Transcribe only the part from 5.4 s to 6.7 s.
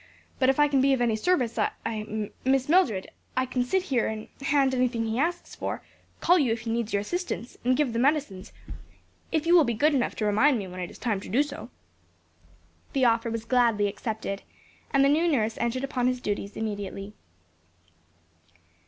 for, call you if